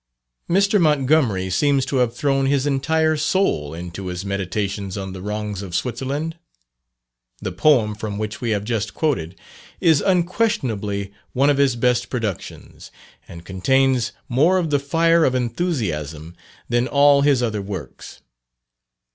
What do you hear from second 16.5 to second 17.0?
than